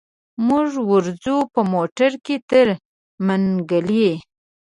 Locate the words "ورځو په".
0.91-1.61